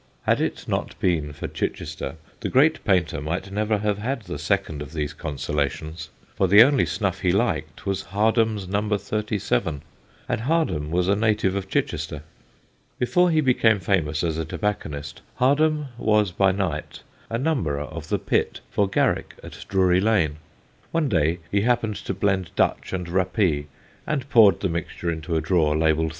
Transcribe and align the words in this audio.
Had 0.23 0.41
it 0.41 0.67
not 0.67 0.99
been 0.99 1.31
for 1.31 1.47
Chichester 1.47 2.15
the 2.39 2.49
great 2.49 2.83
painter 2.83 3.21
might 3.21 3.51
never 3.51 3.77
have 3.77 3.99
had 3.99 4.23
the 4.23 4.39
second 4.39 4.81
of 4.81 4.93
these 4.93 5.13
consolations, 5.13 6.09
for 6.35 6.47
the 6.47 6.63
only 6.63 6.87
snuff 6.87 7.19
he 7.19 7.31
liked 7.31 7.85
was 7.85 8.05
Hardham's 8.05 8.67
No. 8.67 8.97
37, 8.97 9.83
and 10.27 10.41
Hardham 10.41 10.89
was 10.89 11.07
a 11.07 11.15
native 11.15 11.53
of 11.53 11.69
Chichester. 11.69 12.23
Before 12.97 13.29
he 13.29 13.41
became 13.41 13.79
famous 13.79 14.23
as 14.23 14.39
a 14.39 14.45
tobacconist, 14.45 15.21
Hardham 15.39 15.89
was, 15.99 16.31
by 16.31 16.51
night, 16.51 17.01
a 17.29 17.37
numberer 17.37 17.85
of 17.87 18.09
the 18.09 18.17
pit 18.17 18.59
for 18.71 18.89
Garrick 18.89 19.35
at 19.43 19.65
Drury 19.69 20.01
Lane. 20.01 20.37
One 20.91 21.09
day 21.09 21.37
he 21.51 21.61
happened 21.61 21.97
to 21.97 22.13
blend 22.15 22.49
Dutch 22.55 22.91
and 22.91 23.07
rappee 23.07 23.67
and 24.07 24.27
poured 24.31 24.61
the 24.61 24.67
mixture 24.69 25.11
into 25.11 25.35
a 25.35 25.41
drawer 25.41 25.77
labelled 25.77 26.07
37. 26.09 26.09